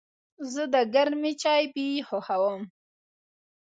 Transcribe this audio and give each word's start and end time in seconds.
زه 0.51 0.63
د 0.73 0.75
گرمې 0.93 1.31
چای 1.41 1.63
بوی 1.73 2.05
خوښوم. 2.07 2.61